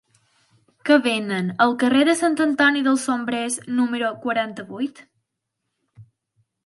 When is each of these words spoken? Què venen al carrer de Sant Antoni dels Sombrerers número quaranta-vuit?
Què 0.87 0.95
venen 1.07 1.51
al 1.65 1.75
carrer 1.83 2.01
de 2.09 2.15
Sant 2.21 2.39
Antoni 2.47 2.83
dels 2.87 3.05
Sombrerers 3.09 3.59
número 3.81 4.11
quaranta-vuit? 4.25 5.03